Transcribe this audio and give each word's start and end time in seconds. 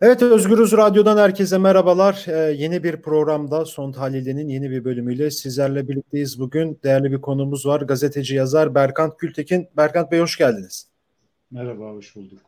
Evet 0.00 0.22
Özgürüz 0.22 0.72
Radyo'dan 0.72 1.18
herkese 1.18 1.58
merhabalar. 1.58 2.24
Ee, 2.28 2.52
yeni 2.52 2.82
bir 2.82 3.02
programda 3.02 3.64
Son 3.64 3.92
Tahlil'in 3.92 4.48
yeni 4.48 4.70
bir 4.70 4.84
bölümüyle 4.84 5.30
sizlerle 5.30 5.88
birlikteyiz. 5.88 6.40
Bugün 6.40 6.78
değerli 6.84 7.12
bir 7.12 7.20
konumuz 7.20 7.66
var. 7.66 7.80
Gazeteci 7.80 8.34
yazar 8.34 8.74
Berkant 8.74 9.18
Gültekin. 9.18 9.68
Berkant 9.76 10.12
Bey 10.12 10.20
hoş 10.20 10.38
geldiniz. 10.38 10.86
Merhaba, 11.50 11.92
hoş 11.92 12.16
bulduk. 12.16 12.40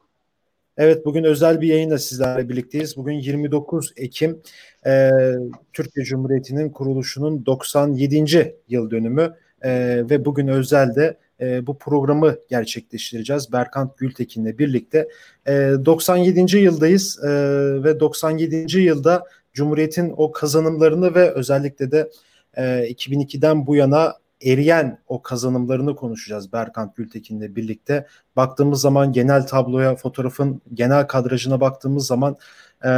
Evet 0.76 1.06
bugün 1.06 1.24
özel 1.24 1.60
bir 1.60 1.68
yayınla 1.68 1.98
sizlerle 1.98 2.48
birlikteyiz. 2.48 2.96
Bugün 2.96 3.14
29 3.14 3.92
Ekim 3.96 4.42
e, 4.86 5.10
Türkiye 5.72 6.04
Cumhuriyeti'nin 6.04 6.70
kuruluşunun 6.70 7.46
97. 7.46 8.56
yıl 8.68 8.90
dönümü 8.90 9.34
e, 9.62 9.70
ve 10.10 10.24
bugün 10.24 10.48
özelde 10.48 11.18
e, 11.40 11.66
bu 11.66 11.78
programı 11.78 12.36
gerçekleştireceğiz. 12.48 13.52
Berkant 13.52 13.98
Gültekin'le 13.98 14.58
birlikte. 14.58 15.08
E, 15.46 15.52
97. 15.84 16.58
yıldayız 16.58 17.24
e, 17.24 17.28
ve 17.84 18.00
97. 18.00 18.78
yılda 18.80 19.24
Cumhuriyet'in 19.52 20.14
o 20.16 20.32
kazanımlarını 20.32 21.14
ve 21.14 21.30
özellikle 21.30 21.90
de 21.90 22.10
e, 22.54 22.62
2002'den 22.62 23.66
bu 23.66 23.76
yana 23.76 24.14
eriyen 24.44 24.98
o 25.06 25.22
kazanımlarını 25.22 25.96
konuşacağız 25.96 26.52
Berkant 26.52 26.96
Gültekin'le 26.96 27.56
birlikte. 27.56 28.06
Baktığımız 28.36 28.80
zaman 28.80 29.12
genel 29.12 29.46
tabloya, 29.46 29.96
fotoğrafın 29.96 30.62
genel 30.74 31.06
kadrajına 31.06 31.60
baktığımız 31.60 32.06
zaman 32.06 32.36
e, 32.84 32.90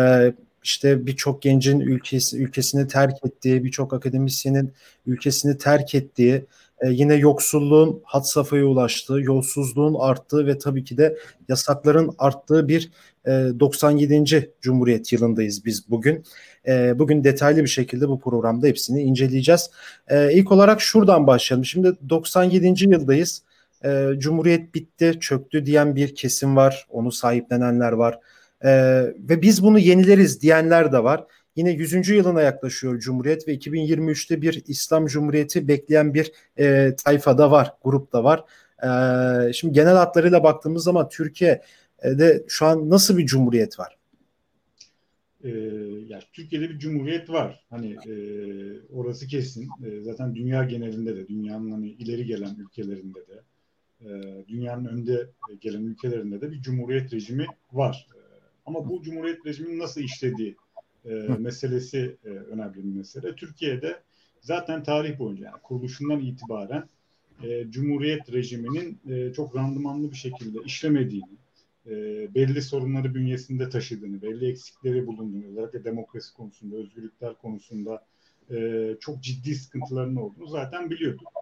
işte 0.62 1.06
birçok 1.06 1.42
gencin 1.42 1.80
ülkesi 1.80 2.42
ülkesini 2.42 2.88
terk 2.88 3.24
ettiği, 3.24 3.64
birçok 3.64 3.92
akademisyenin 3.92 4.72
ülkesini 5.06 5.58
terk 5.58 5.94
ettiği, 5.94 6.46
e, 6.80 6.88
yine 6.90 7.14
yoksulluğun 7.14 8.02
hat 8.04 8.28
safhaya 8.28 8.64
ulaştığı, 8.64 9.20
yolsuzluğun 9.20 9.96
arttığı 9.98 10.46
ve 10.46 10.58
tabii 10.58 10.84
ki 10.84 10.96
de 10.96 11.16
yasakların 11.48 12.14
arttığı 12.18 12.68
bir 12.68 12.90
e, 13.26 13.30
97. 13.30 14.50
Cumhuriyet 14.60 15.12
yılındayız 15.12 15.64
biz 15.64 15.90
bugün. 15.90 16.24
E, 16.68 16.98
bugün 16.98 17.24
detaylı 17.24 17.62
bir 17.62 17.68
şekilde 17.68 18.08
bu 18.08 18.20
programda 18.20 18.66
hepsini 18.66 19.02
inceleyeceğiz. 19.02 19.70
E, 20.08 20.32
ilk 20.32 20.52
olarak 20.52 20.80
şuradan 20.80 21.26
başlayalım. 21.26 21.64
Şimdi 21.64 21.92
97. 22.08 22.66
yıldayız. 22.66 23.42
E, 23.84 24.06
Cumhuriyet 24.18 24.74
bitti, 24.74 25.16
çöktü 25.20 25.66
diyen 25.66 25.96
bir 25.96 26.14
kesim 26.14 26.56
var. 26.56 26.86
Onu 26.90 27.12
sahiplenenler 27.12 27.92
var. 27.92 28.18
E, 28.64 28.70
ve 29.18 29.42
biz 29.42 29.62
bunu 29.62 29.78
yenileriz 29.78 30.42
diyenler 30.42 30.92
de 30.92 31.04
var. 31.04 31.24
Yine 31.56 31.70
100. 31.70 32.08
yılına 32.08 32.42
yaklaşıyor 32.42 32.98
Cumhuriyet 32.98 33.48
ve 33.48 33.54
2023'te 33.54 34.42
bir 34.42 34.62
İslam 34.66 35.06
Cumhuriyeti 35.06 35.68
bekleyen 35.68 36.14
bir 36.14 36.32
e, 36.58 36.96
tayfa 37.04 37.38
da 37.38 37.50
var, 37.50 37.72
grup 37.84 38.12
da 38.12 38.24
var. 38.24 38.44
E, 38.82 39.52
şimdi 39.52 39.74
genel 39.74 39.94
hatlarıyla 39.94 40.44
baktığımız 40.44 40.84
zaman 40.84 41.08
Türkiye'de 41.08 42.44
şu 42.48 42.66
an 42.66 42.90
nasıl 42.90 43.18
bir 43.18 43.26
cumhuriyet 43.26 43.78
var? 43.78 44.00
Ee, 45.44 45.48
yani 46.06 46.22
Türkiye'de 46.32 46.70
bir 46.70 46.78
cumhuriyet 46.78 47.30
var. 47.30 47.64
Hani 47.70 47.92
e, 47.92 48.14
orası 48.92 49.26
kesin. 49.26 49.68
E, 49.84 50.00
zaten 50.00 50.34
dünya 50.34 50.64
genelinde 50.64 51.16
de, 51.16 51.28
dünyanın 51.28 51.70
hani 51.70 51.88
ileri 51.88 52.26
gelen 52.26 52.56
ülkelerinde 52.58 53.18
de, 53.26 53.42
e, 54.00 54.08
dünyanın 54.48 54.84
önde 54.84 55.30
gelen 55.60 55.82
ülkelerinde 55.82 56.40
de 56.40 56.52
bir 56.52 56.62
cumhuriyet 56.62 57.12
rejimi 57.12 57.46
var. 57.72 58.06
E, 58.14 58.18
ama 58.66 58.88
bu 58.88 59.02
cumhuriyet 59.02 59.46
rejiminin 59.46 59.78
nasıl 59.78 60.00
işlediği 60.00 60.56
e, 61.04 61.12
meselesi 61.38 62.16
e, 62.24 62.28
önemli 62.28 62.74
bir 62.74 62.96
mesele. 62.98 63.34
Türkiye'de 63.34 64.00
zaten 64.40 64.82
tarih 64.82 65.18
boyunca 65.18 65.44
yani 65.44 65.62
kuruluşundan 65.62 66.20
itibaren 66.20 66.88
e, 67.42 67.70
Cumhuriyet 67.70 68.32
rejiminin 68.32 68.98
e, 69.10 69.32
çok 69.32 69.56
randımanlı 69.56 70.10
bir 70.10 70.16
şekilde 70.16 70.58
işlemediğini, 70.64 71.36
e, 71.86 71.94
belli 72.34 72.62
sorunları 72.62 73.14
bünyesinde 73.14 73.68
taşıdığını, 73.68 74.22
belli 74.22 74.50
eksikleri 74.50 75.06
bulunduğunu, 75.06 75.46
özellikle 75.50 75.84
demokrasi 75.84 76.34
konusunda, 76.34 76.76
özgürlükler 76.76 77.34
konusunda 77.34 78.04
e, 78.50 78.96
çok 79.00 79.22
ciddi 79.22 79.54
sıkıntıların 79.54 80.16
olduğunu 80.16 80.46
zaten 80.46 80.90
biliyorduk. 80.90 81.32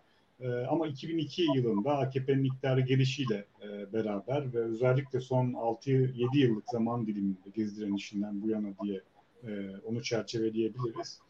E, 0.41 0.49
ama 0.49 0.87
2002 0.87 1.43
yılında 1.57 1.99
AKP'nin 1.99 2.45
iktidarı 2.45 2.81
gelişiyle 2.81 3.45
e, 3.63 3.93
beraber 3.93 4.55
ve 4.55 4.59
özellikle 4.59 5.21
son 5.21 5.53
6-7 5.53 6.39
yıllık 6.39 6.69
zaman 6.71 7.07
diliminde 7.07 7.51
Gezi 7.55 7.95
işinden 7.97 8.43
bu 8.43 8.49
yana 8.49 8.69
diye 8.83 9.01
e, 9.47 9.51
onu 9.85 10.03
çerçeveleyebiliriz. 10.03 11.21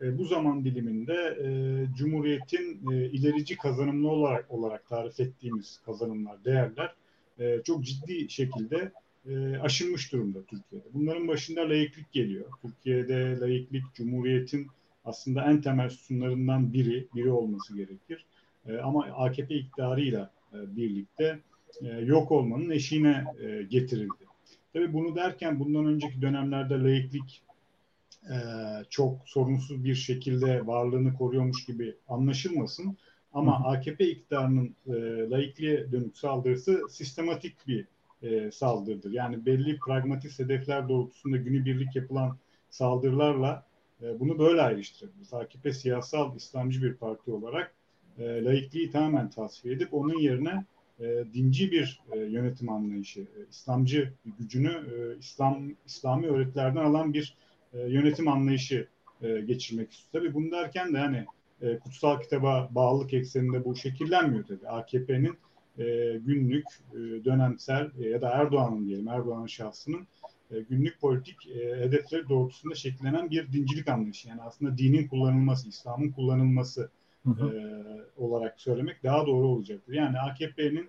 E, 0.00 0.18
bu 0.18 0.24
zaman 0.24 0.64
diliminde 0.64 1.14
e, 1.14 1.48
Cumhuriyet'in 1.96 2.92
e, 2.92 3.04
ilerici 3.04 3.56
kazanımlı 3.56 4.08
olarak 4.08 4.50
olarak 4.50 4.88
tarif 4.88 5.20
ettiğimiz 5.20 5.80
kazanımlar, 5.86 6.44
değerler 6.44 6.94
e, 7.38 7.62
çok 7.64 7.84
ciddi 7.84 8.30
şekilde 8.30 8.92
e, 9.28 9.56
aşılmış 9.58 10.12
durumda 10.12 10.38
Türkiye'de. 10.42 10.86
Bunların 10.94 11.28
başında 11.28 11.68
layıklık 11.68 12.12
geliyor. 12.12 12.44
Türkiye'de 12.62 13.40
layıklık 13.40 13.94
Cumhuriyet'in 13.94 14.66
aslında 15.04 15.44
en 15.44 15.60
temel 15.60 15.88
sütunlarından 15.88 16.72
biri, 16.72 17.06
biri 17.14 17.30
olması 17.30 17.76
gerekir. 17.76 18.26
E, 18.68 18.76
ama 18.76 19.04
AKP 19.04 19.54
iktidarıyla 19.54 20.30
e, 20.52 20.76
birlikte 20.76 21.38
e, 21.82 21.88
yok 21.88 22.32
olmanın 22.32 22.70
eşiğine 22.70 23.24
e, 23.40 23.62
getirildi. 23.62 24.26
Tabii 24.72 24.92
bunu 24.92 25.16
derken 25.16 25.60
bundan 25.60 25.86
önceki 25.86 26.22
dönemlerde 26.22 26.74
layıklık 26.74 27.24
e, 28.30 28.36
çok 28.90 29.28
sorunsuz 29.28 29.84
bir 29.84 29.94
şekilde 29.94 30.66
varlığını 30.66 31.14
koruyormuş 31.14 31.64
gibi 31.64 31.94
anlaşılmasın. 32.08 32.96
Ama 33.32 33.60
Hı. 33.60 33.64
AKP 33.64 34.10
iktidarının 34.10 34.76
e, 34.86 34.92
laikliğe 35.30 35.92
dönük 35.92 36.18
saldırısı 36.18 36.80
sistematik 36.90 37.56
bir 37.66 37.86
e, 38.22 38.50
saldırıdır. 38.50 39.12
Yani 39.12 39.46
belli 39.46 39.78
pragmatik 39.78 40.38
hedefler 40.38 40.88
doğrultusunda 40.88 41.36
günübirlik 41.36 41.96
yapılan 41.96 42.36
saldırılarla 42.70 43.66
e, 44.02 44.20
bunu 44.20 44.38
böyle 44.38 44.62
ayrıştırabiliriz. 44.62 45.34
AKP 45.34 45.72
siyasal 45.72 46.36
İslamcı 46.36 46.82
bir 46.82 46.94
parti 46.94 47.30
olarak 47.30 47.74
e, 48.18 48.44
laikliği 48.44 48.90
tamamen 48.90 49.30
tasfiye 49.30 49.74
edip 49.74 49.94
onun 49.94 50.18
yerine 50.18 50.64
e, 51.00 51.24
dinci 51.34 51.72
bir 51.72 52.00
e, 52.12 52.18
yönetim 52.18 52.68
anlayışı, 52.68 53.20
e, 53.20 53.38
İslamcı 53.50 54.12
gücünü 54.38 54.70
e, 54.70 55.18
İslam 55.18 55.70
İslami 55.86 56.26
öğretilerden 56.26 56.84
alan 56.84 57.14
bir 57.14 57.36
e, 57.76 57.88
yönetim 57.88 58.28
anlayışı 58.28 58.88
e, 59.22 59.40
geçirmek 59.40 59.92
istiyor. 59.92 60.24
Tabii 60.24 60.34
bunu 60.34 60.50
derken 60.50 60.94
de 60.94 60.98
hani 60.98 61.26
e, 61.62 61.78
kutsal 61.78 62.20
kitaba 62.20 62.68
bağlılık 62.70 63.14
ekseninde 63.14 63.64
bu 63.64 63.76
şekillenmiyor 63.76 64.44
tabii. 64.44 64.68
AKP'nin 64.68 65.38
e, 65.78 65.84
günlük, 66.26 66.66
e, 66.92 67.24
dönemsel 67.24 67.90
e, 68.00 68.08
ya 68.08 68.20
da 68.20 68.30
Erdoğan'ın 68.30 68.86
diyelim, 68.86 69.08
Erdoğan'ın 69.08 69.46
şahsının 69.46 70.06
e, 70.50 70.60
günlük 70.60 71.00
politik 71.00 71.48
e, 71.48 71.76
hedefleri 71.76 72.28
doğrultusunda 72.28 72.74
şekillenen 72.74 73.30
bir 73.30 73.52
dincilik 73.52 73.88
anlayışı. 73.88 74.28
Yani 74.28 74.42
aslında 74.42 74.78
dinin 74.78 75.08
kullanılması, 75.08 75.68
İslam'ın 75.68 76.10
kullanılması 76.10 76.90
hı 77.24 77.30
hı. 77.30 77.56
E, 77.56 77.60
olarak 78.16 78.60
söylemek 78.60 79.02
daha 79.02 79.26
doğru 79.26 79.46
olacaktır. 79.46 79.92
Yani 79.92 80.18
AKP'nin 80.18 80.88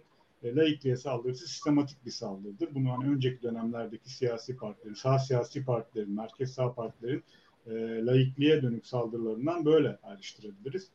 laikliğe 0.56 0.96
saldırısı 0.96 1.48
sistematik 1.48 2.06
bir 2.06 2.12
saldırıdır. 2.12 2.76
Bunu 2.76 2.92
hani 2.92 3.10
önceki 3.10 3.42
dönemlerdeki 3.42 4.10
siyasi 4.10 4.58
partilerin, 4.58 4.94
sağ 4.94 5.20
siyasi 5.20 5.66
partilerin, 5.66 6.12
merkez 6.12 6.54
sağ 6.54 6.74
partilerin 6.74 7.24
e, 7.68 7.72
laikliğe 8.06 8.62
dönük 8.62 8.88
saldırılarından 8.88 9.66
böyle 9.66 9.98
ayrıştırabiliriz. 10.04 10.88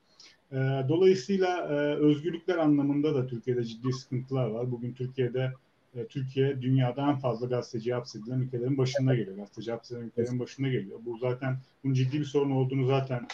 E, 0.53 0.57
dolayısıyla 0.89 1.59
e, 1.59 1.75
özgürlükler 1.97 2.57
anlamında 2.57 3.15
da 3.15 3.27
Türkiye'de 3.27 3.65
ciddi 3.65 3.93
sıkıntılar 3.93 4.47
var. 4.47 4.71
Bugün 4.71 4.93
Türkiye'de 4.93 5.53
e, 5.95 6.07
Türkiye 6.07 6.63
dünyada 6.63 7.03
en 7.03 7.17
fazla 7.19 7.47
gazeteci 7.47 7.95
hapsedilen 7.95 8.41
ülkelerin 8.41 8.79
başında 8.79 9.15
geliyor. 9.15 9.37
Gazeteci 9.37 9.71
hapsedilen 9.71 10.07
ülkelerin 10.07 10.39
başında 10.39 10.69
geliyor. 10.69 10.99
Bu 11.05 11.19
zaten 11.19 11.59
bunun 11.85 11.95
ciddi 11.95 12.21
bir 12.21 12.25
sorun 12.25 12.51
olduğunu 12.51 12.87
zaten 12.87 13.27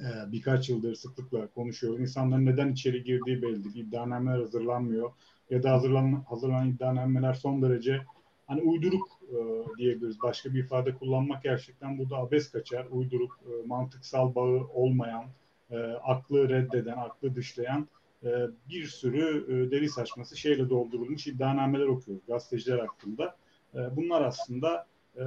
e, 0.00 0.32
birkaç 0.32 0.68
yıldır 0.68 0.94
sıklıkla 0.94 1.46
konuşuyor. 1.46 1.98
İnsanların 1.98 2.46
neden 2.46 2.72
içeri 2.72 3.04
girdiği 3.04 3.42
belli 3.42 3.64
değil. 3.64 3.86
İddianameler 3.86 4.38
hazırlanmıyor 4.38 5.10
ya 5.50 5.62
da 5.62 5.72
hazırlanan, 5.72 6.24
hazırlanan 6.28 6.68
iddianameler 6.68 7.34
son 7.34 7.62
derece 7.62 8.00
hani 8.46 8.62
uyduruk 8.62 9.08
e, 9.22 9.36
diyebiliriz. 9.78 10.22
Başka 10.22 10.54
bir 10.54 10.64
ifade 10.64 10.94
kullanmak 10.94 11.42
gerçekten 11.42 11.98
burada 11.98 12.16
abes 12.16 12.50
kaçar. 12.50 12.86
Uyduruk, 12.90 13.40
e, 13.46 13.66
mantıksal 13.66 14.34
bağı 14.34 14.66
olmayan, 14.74 15.24
e, 15.70 15.78
aklı 15.82 16.48
reddeden, 16.48 16.96
aklı 16.96 17.34
dışlayan 17.34 17.88
e, 18.24 18.30
bir 18.68 18.84
sürü 18.86 19.44
e, 19.48 19.70
deri 19.70 19.88
saçması 19.88 20.36
şeyle 20.36 20.70
doldurulmuş 20.70 21.26
iddianameler 21.26 21.86
okuyoruz 21.86 22.26
gazeteciler 22.26 22.78
hakkında. 22.78 23.36
E, 23.74 23.96
bunlar 23.96 24.22
aslında 24.22 24.86
e, 25.16 25.24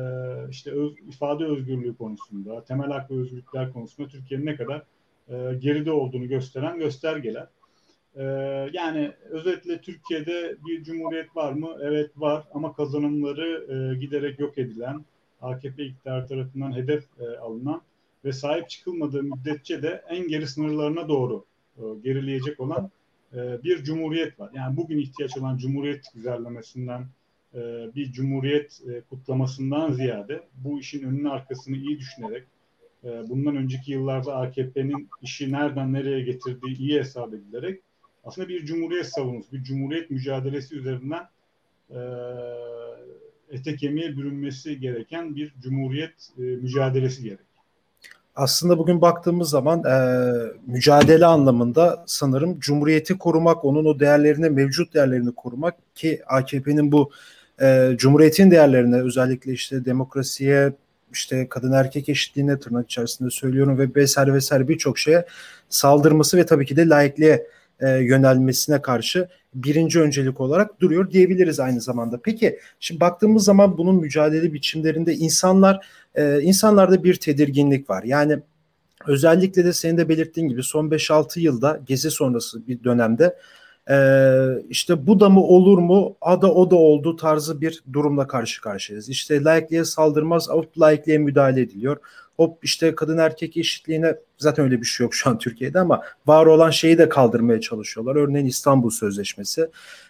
işte 0.49 0.71
öz, 0.71 0.93
ifade 1.07 1.45
özgürlüğü 1.45 1.95
konusunda, 1.95 2.63
temel 2.63 2.91
hak 2.91 3.11
ve 3.11 3.15
özgürlükler 3.15 3.73
konusunda 3.73 4.09
Türkiye'nin 4.09 4.45
ne 4.45 4.55
kadar 4.55 4.83
e, 5.29 5.55
geride 5.59 5.91
olduğunu 5.91 6.27
gösteren 6.27 6.79
göstergeler. 6.79 7.47
E, 8.17 8.23
yani 8.73 9.11
özetle 9.29 9.81
Türkiye'de 9.81 10.55
bir 10.67 10.83
cumhuriyet 10.83 11.35
var 11.35 11.53
mı? 11.53 11.77
Evet 11.81 12.11
var 12.17 12.43
ama 12.53 12.73
kazanımları 12.73 13.65
e, 13.69 13.99
giderek 13.99 14.39
yok 14.39 14.57
edilen, 14.57 15.05
AKP 15.41 15.85
iktidar 15.85 16.27
tarafından 16.27 16.75
hedef 16.75 17.03
e, 17.19 17.37
alınan 17.37 17.81
ve 18.25 18.33
sahip 18.33 18.69
çıkılmadığı 18.69 19.23
müddetçe 19.23 19.81
de 19.81 20.03
en 20.09 20.27
geri 20.27 20.47
sınırlarına 20.47 21.09
doğru 21.09 21.45
e, 21.77 21.81
gerileyecek 22.03 22.59
olan 22.59 22.91
e, 23.33 23.63
bir 23.63 23.83
cumhuriyet 23.83 24.39
var. 24.39 24.51
Yani 24.53 24.77
bugün 24.77 24.97
ihtiyaç 24.97 25.37
olan 25.37 25.57
cumhuriyet 25.57 26.05
güzellemesinden 26.13 27.07
e, 27.55 27.59
bir 27.95 28.11
cumhuriyet 28.11 28.81
e, 28.89 29.01
kutlamasından 29.01 29.91
ziyade 29.91 30.43
bu 30.55 30.79
işin 30.79 31.03
önünü 31.03 31.29
arkasını 31.29 31.77
iyi 31.77 31.99
düşünerek 31.99 32.43
e, 33.03 33.29
bundan 33.29 33.55
önceki 33.55 33.91
yıllarda 33.91 34.35
AKP'nin 34.35 35.09
işi 35.21 35.51
nereden 35.51 35.93
nereye 35.93 36.21
getirdiği 36.21 36.77
iyi 36.77 36.99
hesap 36.99 37.33
edilerek 37.33 37.81
aslında 38.27 38.49
bir 38.49 38.65
cumhuriyet 38.65 39.05
savunusu, 39.05 39.51
bir 39.51 39.63
cumhuriyet 39.63 40.11
mücadelesi 40.11 40.75
üzerinden 40.75 41.23
e, 41.89 41.99
ete 43.51 43.75
kemiğe 43.75 44.17
bürünmesi 44.17 44.79
gereken 44.79 45.35
bir 45.35 45.53
cumhuriyet 45.61 46.13
e, 46.37 46.41
mücadelesi 46.41 47.23
gerek. 47.23 47.39
Aslında 48.35 48.77
bugün 48.77 49.01
baktığımız 49.01 49.49
zaman 49.49 49.83
e, 49.83 49.97
mücadele 50.67 51.25
anlamında 51.25 52.03
sanırım 52.07 52.59
cumhuriyeti 52.59 53.17
korumak, 53.17 53.65
onun 53.65 53.85
o 53.85 53.99
değerlerini, 53.99 54.49
mevcut 54.49 54.93
değerlerini 54.93 55.31
korumak 55.35 55.75
ki 55.95 56.21
AKP'nin 56.27 56.91
bu 56.91 57.11
e, 57.61 57.91
cumhuriyetin 57.97 58.51
değerlerine 58.51 59.01
özellikle 59.01 59.51
işte 59.51 59.85
demokrasiye, 59.85 60.73
işte 61.13 61.49
kadın 61.49 61.71
erkek 61.71 62.09
eşitliğine 62.09 62.59
tırnak 62.59 62.85
içerisinde 62.85 63.29
söylüyorum 63.29 63.77
ve 63.77 63.95
vesaire 63.95 64.33
vesaire 64.33 64.67
birçok 64.67 64.99
şeye 64.99 65.25
saldırması 65.69 66.37
ve 66.37 66.45
tabii 66.45 66.65
ki 66.65 66.75
de 66.75 66.89
laikliğe 66.89 67.47
e, 67.79 67.89
yönelmesine 67.89 68.81
karşı 68.81 69.27
birinci 69.53 69.99
öncelik 69.99 70.41
olarak 70.41 70.81
duruyor 70.81 71.11
diyebiliriz 71.11 71.59
aynı 71.59 71.81
zamanda. 71.81 72.19
Peki 72.23 72.59
şimdi 72.79 72.99
baktığımız 72.99 73.43
zaman 73.43 73.77
bunun 73.77 73.95
mücadele 73.95 74.53
biçimlerinde 74.53 75.13
insanlar 75.13 75.85
e, 76.15 76.41
insanlarda 76.41 77.03
bir 77.03 77.15
tedirginlik 77.15 77.89
var. 77.89 78.03
Yani 78.03 78.39
özellikle 79.07 79.65
de 79.65 79.73
senin 79.73 79.97
de 79.97 80.09
belirttiğin 80.09 80.47
gibi 80.47 80.63
son 80.63 80.89
5-6 80.89 81.39
yılda 81.39 81.79
gezi 81.85 82.11
sonrası 82.11 82.67
bir 82.67 82.83
dönemde 82.83 83.35
ee, 83.89 84.63
işte 84.69 85.07
bu 85.07 85.19
da 85.19 85.29
mı 85.29 85.41
olur 85.43 85.77
mu? 85.77 86.17
Ada 86.21 86.53
o 86.53 86.71
da 86.71 86.75
oldu 86.75 87.15
tarzı 87.15 87.61
bir 87.61 87.83
durumla 87.93 88.27
karşı 88.27 88.61
karşıyayız. 88.61 89.09
İşte 89.09 89.43
laikliğe 89.43 89.85
saldırmaz, 89.85 90.49
hop 90.49 90.79
laikliğe 90.79 91.17
müdahale 91.17 91.61
ediliyor. 91.61 91.97
Hop 92.37 92.63
işte 92.63 92.95
kadın 92.95 93.17
erkek 93.17 93.57
eşitliğine 93.57 94.15
zaten 94.37 94.65
öyle 94.65 94.81
bir 94.81 94.85
şey 94.85 95.03
yok 95.03 95.15
şu 95.15 95.29
an 95.29 95.37
Türkiye'de 95.37 95.79
ama 95.79 96.01
var 96.27 96.45
olan 96.45 96.69
şeyi 96.69 96.97
de 96.97 97.09
kaldırmaya 97.09 97.61
çalışıyorlar. 97.61 98.15
Örneğin 98.15 98.45
İstanbul 98.45 98.89
Sözleşmesi. 98.89 99.69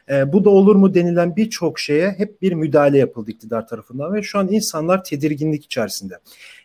Ee, 0.09 0.33
bu 0.33 0.45
da 0.45 0.49
olur 0.49 0.75
mu 0.75 0.93
denilen 0.93 1.35
birçok 1.35 1.79
şeye 1.79 2.11
hep 2.11 2.41
bir 2.41 2.53
müdahale 2.53 2.97
yapıldı 2.97 3.31
iktidar 3.31 3.67
tarafından 3.67 4.13
ve 4.13 4.23
şu 4.23 4.39
an 4.39 4.47
insanlar 4.51 5.03
tedirginlik 5.03 5.65
içerisinde. 5.65 6.19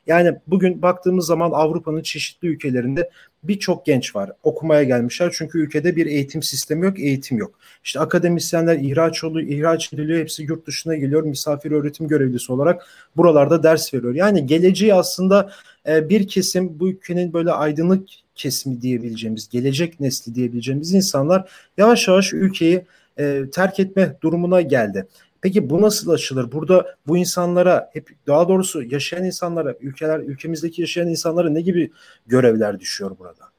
Yani 0.06 0.38
bugün 0.46 0.82
baktığımız 0.82 1.26
zaman 1.26 1.50
Avrupa'nın 1.50 2.02
çeşitli 2.02 2.48
ülkelerinde 2.48 3.10
birçok 3.42 3.86
genç 3.86 4.16
var. 4.16 4.30
Okumaya 4.42 4.82
gelmişler 4.82 5.32
çünkü 5.36 5.58
ülkede 5.58 5.96
bir 5.96 6.06
eğitim 6.06 6.42
sistemi 6.42 6.86
yok, 6.86 7.00
eğitim 7.00 7.38
yok. 7.38 7.58
İşte 7.84 8.00
akademisyenler 8.00 8.76
ihraç 8.76 9.24
oluyor, 9.24 9.48
ihraç 9.48 9.92
ediliyor, 9.92 10.18
hepsi 10.20 10.42
yurt 10.42 10.66
dışına 10.66 10.96
geliyor. 10.96 11.22
Misafir 11.22 11.70
öğretim 11.70 12.08
görevlisi 12.08 12.52
olarak 12.52 12.86
buralarda 13.16 13.62
ders 13.62 13.94
veriyor. 13.94 14.14
Yani 14.14 14.46
geleceği 14.46 14.94
aslında 14.94 15.50
e, 15.88 16.08
bir 16.08 16.28
kesim 16.28 16.80
bu 16.80 16.88
ülkenin 16.88 17.32
böyle 17.32 17.50
aydınlık 17.50 18.08
kesimi 18.34 18.82
diyebileceğimiz, 18.82 19.48
gelecek 19.48 20.00
nesli 20.00 20.34
diyebileceğimiz 20.34 20.94
insanlar 20.94 21.50
yavaş 21.76 22.08
yavaş 22.08 22.32
ülkeyi 22.32 22.84
e, 23.18 23.44
terk 23.52 23.80
etme 23.80 24.16
durumuna 24.22 24.60
geldi. 24.60 25.06
Peki 25.40 25.70
bu 25.70 25.82
nasıl 25.82 26.10
açılır? 26.10 26.52
Burada 26.52 26.96
bu 27.06 27.16
insanlara 27.16 27.90
hep 27.92 28.10
daha 28.26 28.48
doğrusu 28.48 28.82
yaşayan 28.82 29.24
insanlara, 29.24 29.74
ülkeler 29.80 30.20
ülkemizdeki 30.20 30.80
yaşayan 30.80 31.08
insanlara 31.08 31.50
ne 31.50 31.60
gibi 31.60 31.90
görevler 32.26 32.80
düşüyor 32.80 33.16
burada? 33.18 33.52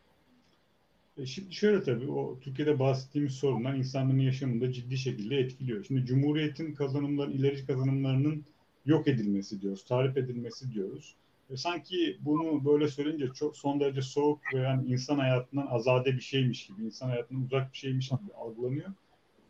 E 1.18 1.26
şimdi 1.26 1.54
şöyle 1.54 1.84
tabii 1.84 2.12
o 2.12 2.40
Türkiye'de 2.42 2.80
bahsettiğimiz 2.80 3.34
sorunlar 3.34 3.74
insanların 3.74 4.20
yaşamında 4.20 4.72
ciddi 4.72 4.98
şekilde 4.98 5.38
etkiliyor. 5.38 5.84
Şimdi 5.84 6.06
Cumhuriyet'in 6.06 6.74
kazanımları, 6.74 7.32
ileri 7.32 7.66
kazanımlarının 7.66 8.44
yok 8.86 9.08
edilmesi 9.08 9.62
diyoruz, 9.62 9.86
tarif 9.86 10.18
edilmesi 10.18 10.74
diyoruz. 10.74 11.16
E 11.54 11.58
sanki 11.58 12.18
bunu 12.22 12.66
böyle 12.66 12.88
söyleyince 12.88 13.28
çok 13.34 13.58
son 13.58 13.80
derece 13.80 14.02
soğuk 14.02 14.40
ve 14.54 14.60
yani 14.60 14.88
insan 14.88 15.20
hayatından 15.20 15.68
azade 15.68 16.14
bir 16.14 16.22
şeymiş 16.22 16.68
gibi, 16.68 16.84
insan 16.84 17.10
hayatından 17.10 17.44
uzak 17.44 17.74
bir 17.74 17.78
şeymiş 17.78 18.10
gibi 18.10 18.34
algılanıyor. 18.36 18.90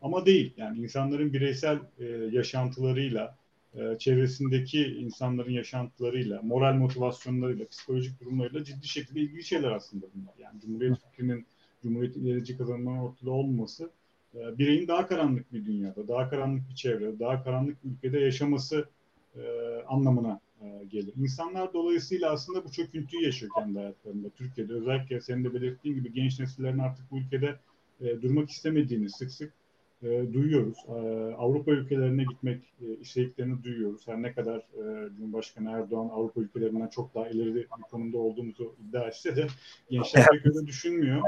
Ama 0.01 0.25
değil. 0.25 0.53
Yani 0.57 0.79
insanların 0.79 1.33
bireysel 1.33 1.79
e, 1.99 2.05
yaşantılarıyla, 2.31 3.37
e, 3.75 3.97
çevresindeki 3.97 4.85
insanların 4.85 5.51
yaşantılarıyla, 5.51 6.41
moral 6.41 6.73
motivasyonlarıyla, 6.73 7.67
psikolojik 7.67 8.21
durumlarıyla 8.21 8.63
ciddi 8.63 8.87
şekilde 8.87 9.19
ilgili 9.19 9.43
şeyler 9.43 9.71
aslında 9.71 10.05
bunlar. 10.15 10.33
Yani 10.39 10.61
Cumhuriyet 10.61 10.97
fikrinin, 10.99 11.45
Cumhuriyet 11.83 12.17
ilerici 12.17 12.57
kazanımların 12.57 12.97
ortada 12.97 13.31
olmaması 13.31 13.89
e, 14.35 14.57
bireyin 14.57 14.87
daha 14.87 15.07
karanlık 15.07 15.53
bir 15.53 15.65
dünyada, 15.65 16.07
daha 16.07 16.29
karanlık 16.29 16.69
bir 16.69 16.75
çevrede, 16.75 17.19
daha 17.19 17.43
karanlık 17.43 17.83
bir 17.83 17.89
ülkede 17.89 18.19
yaşaması 18.19 18.89
e, 19.35 19.41
anlamına 19.87 20.39
e, 20.63 20.85
gelir. 20.85 21.13
İnsanlar 21.17 21.73
dolayısıyla 21.73 22.31
aslında 22.31 22.65
bu 22.65 22.71
çöküntüyü 22.71 23.25
yaşıyor 23.25 23.51
kendi 23.55 23.79
hayatlarında. 23.79 24.29
Türkiye'de 24.29 24.73
özellikle 24.73 25.21
senin 25.21 25.43
de 25.43 25.53
belirttiğin 25.53 25.95
gibi 25.95 26.13
genç 26.13 26.39
nesillerin 26.39 26.79
artık 26.79 27.11
bu 27.11 27.17
ülkede 27.17 27.59
e, 28.01 28.21
durmak 28.21 28.49
istemediğini 28.49 29.09
sık 29.09 29.31
sık 29.31 29.53
e, 30.03 30.33
duyuyoruz. 30.33 30.77
E, 30.87 30.91
Avrupa 31.35 31.71
ülkelerine 31.71 32.23
gitmek 32.23 32.63
e, 32.81 32.85
istediklerini 33.01 33.63
duyuyoruz. 33.63 34.07
Her 34.07 34.21
ne 34.21 34.33
kadar 34.33 34.57
e, 34.57 35.09
Cumhurbaşkanı 35.17 35.71
Erdoğan 35.71 36.09
Avrupa 36.09 36.41
ülkelerinden 36.41 36.87
çok 36.87 37.15
daha 37.15 37.27
ileri 37.27 37.55
bir 37.55 37.67
konumda 37.67 38.17
olduğumuzu 38.17 38.75
iddia 38.89 39.07
etse 39.07 39.35
de 39.35 39.47
gençler 39.89 40.25
pek 40.31 40.45
öyle 40.45 40.67
düşünmüyor. 40.67 41.21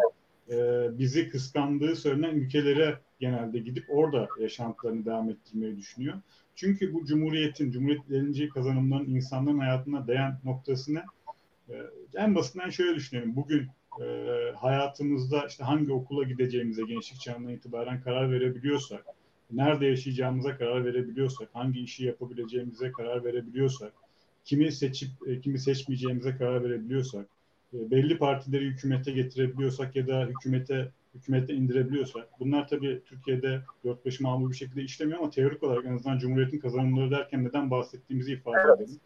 E, 0.50 0.88
bizi 1.00 1.30
kıskandığı 1.30 1.96
söylenen 1.96 2.36
ülkelere 2.36 3.00
genelde 3.20 3.60
gidip 3.60 3.86
orada 3.90 4.28
yaşantılarını 4.40 5.06
devam 5.06 5.30
ettirmeyi 5.30 5.78
düşünüyor. 5.78 6.16
Çünkü 6.56 6.94
bu 6.94 7.06
Cumhuriyet'in, 7.06 7.72
Cumhuriyet 7.72 8.50
kazanımların 8.54 9.06
insanların 9.06 9.60
hayatına 9.60 10.08
değen 10.08 10.40
noktasını 10.44 11.04
e, 11.70 11.74
en 12.16 12.36
basitinden 12.36 12.70
şöyle 12.70 12.96
düşünelim. 12.96 13.36
Bugün 13.36 13.68
e, 14.02 14.06
hayatımızda 14.56 15.46
işte 15.48 15.64
hangi 15.64 15.92
okula 15.92 16.24
gideceğimize 16.24 16.84
gençlik 16.84 17.22
çağından 17.22 17.54
itibaren 17.54 18.02
karar 18.02 18.32
verebiliyorsak, 18.32 19.06
nerede 19.52 19.86
yaşayacağımıza 19.86 20.58
karar 20.58 20.86
verebiliyorsak, 20.86 21.50
hangi 21.54 21.80
işi 21.80 22.06
yapabileceğimize 22.06 22.92
karar 22.92 23.24
verebiliyorsak, 23.24 23.94
kimi 24.46 24.72
seçip 24.72 25.10
e, 25.28 25.42
kimi 25.42 25.60
seçmeyeceğimize 25.60 26.38
karar 26.38 26.64
verebiliyorsak, 26.64 27.26
e, 27.74 27.92
belli 27.92 28.18
partileri 28.18 28.66
hükümete 28.66 29.12
getirebiliyorsak 29.12 29.96
ya 29.96 30.08
da 30.08 30.26
hükümete 30.26 30.92
hükümete 31.16 31.54
indirebiliyorsak, 31.54 32.40
bunlar 32.40 32.68
tabii 32.68 33.02
Türkiye'de 33.06 33.62
dört 33.84 34.06
beş 34.06 34.20
mamul 34.20 34.52
bir 34.52 34.56
şekilde 34.56 34.84
işlemiyor 34.84 35.20
ama 35.20 35.30
teorik 35.30 35.64
olarak 35.64 35.86
en 35.86 35.96
azından 35.96 36.18
Cumhuriyet'in 36.20 36.60
kazanımları 36.60 37.12
derken 37.12 37.44
neden 37.44 37.72
bahsettiğimizi 37.72 38.34
ifade 38.34 38.58
evet. 38.68 38.82
edelim. 38.82 39.00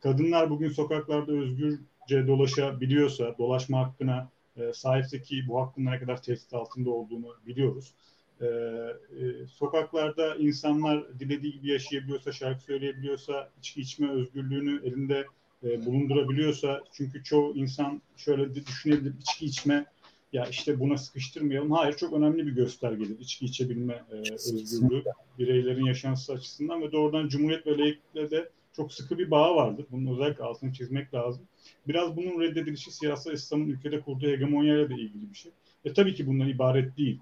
Kadınlar 0.00 0.50
bugün 0.50 0.68
sokaklarda 0.68 1.32
özgürce 1.32 2.26
dolaşabiliyorsa, 2.26 3.34
dolaşma 3.38 3.78
hakkına 3.78 4.28
e, 4.56 4.72
sahipse 4.72 5.22
ki 5.22 5.44
bu 5.48 5.60
hakkın 5.60 5.84
ne 5.84 5.98
kadar 5.98 6.22
tehdit 6.22 6.54
altında 6.54 6.90
olduğunu 6.90 7.36
biliyoruz. 7.46 7.94
E, 8.40 8.46
e, 8.46 9.46
sokaklarda 9.46 10.34
insanlar 10.36 11.18
dilediği 11.20 11.52
gibi 11.52 11.68
yaşayabiliyorsa, 11.68 12.32
şarkı 12.32 12.62
söyleyebiliyorsa, 12.62 13.50
içki 13.58 13.80
içme 13.80 14.10
özgürlüğünü 14.10 14.86
elinde 14.86 15.26
e, 15.64 15.86
bulundurabiliyorsa, 15.86 16.84
çünkü 16.92 17.24
çoğu 17.24 17.54
insan 17.54 18.02
şöyle 18.16 18.54
düşünebilir, 18.54 19.14
içki 19.20 19.46
içme 19.46 19.86
ya 20.34 20.46
işte 20.46 20.80
buna 20.80 20.98
sıkıştırmayalım. 20.98 21.72
Hayır 21.72 21.96
çok 21.96 22.12
önemli 22.12 22.46
bir 22.46 22.52
göstergedir 22.52 23.18
içki 23.18 23.44
içebilme 23.44 24.04
e, 24.12 24.14
özgürlüğü 24.34 25.04
bireylerin 25.38 25.86
yaşantısı 25.86 26.32
açısından 26.32 26.82
ve 26.82 26.92
doğrudan 26.92 27.28
Cumhuriyet 27.28 27.66
ve 27.66 27.78
laiklikle 27.78 28.30
de 28.30 28.50
çok 28.76 28.92
sıkı 28.92 29.18
bir 29.18 29.30
bağı 29.30 29.56
vardır. 29.56 29.86
Bunun 29.90 30.14
özellikle 30.14 30.44
altını 30.44 30.72
çizmek 30.72 31.14
lazım. 31.14 31.42
Biraz 31.88 32.16
bunun 32.16 32.40
reddedilişi 32.40 32.90
siyasal 32.90 33.32
İslam'ın 33.32 33.68
ülkede 33.68 34.00
kurduğu 34.00 34.26
hegemonyayla 34.26 34.90
da 34.90 34.94
ilgili 34.94 35.30
bir 35.30 35.36
şey. 35.36 35.52
E 35.84 35.92
tabii 35.92 36.14
ki 36.14 36.26
bundan 36.26 36.48
ibaret 36.48 36.96
değil. 36.96 37.20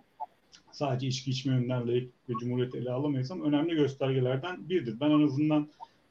Sadece 0.72 1.06
içki 1.06 1.30
içme 1.30 1.54
yönden 1.54 1.88
laik 1.88 2.10
ve 2.28 2.34
cumhuriyet 2.40 2.74
ele 2.74 2.90
alamayız 2.90 3.30
ama 3.30 3.44
önemli 3.44 3.74
göstergelerden 3.74 4.68
biridir. 4.68 5.00
Ben 5.00 5.10
en 5.10 5.26
azından 5.26 5.68